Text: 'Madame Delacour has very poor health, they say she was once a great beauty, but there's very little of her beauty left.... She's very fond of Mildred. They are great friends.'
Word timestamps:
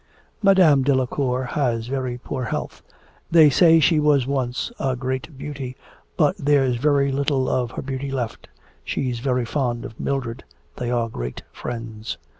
'Madame 0.41 0.81
Delacour 0.81 1.43
has 1.43 1.85
very 1.85 2.17
poor 2.17 2.45
health, 2.45 2.81
they 3.29 3.51
say 3.51 3.79
she 3.79 3.99
was 3.99 4.25
once 4.25 4.71
a 4.79 4.95
great 4.95 5.37
beauty, 5.37 5.77
but 6.17 6.35
there's 6.39 6.77
very 6.77 7.11
little 7.11 7.47
of 7.47 7.69
her 7.73 7.83
beauty 7.83 8.09
left.... 8.09 8.47
She's 8.83 9.19
very 9.19 9.45
fond 9.45 9.85
of 9.85 9.99
Mildred. 9.99 10.43
They 10.77 10.89
are 10.89 11.07
great 11.07 11.43
friends.' 11.51 12.17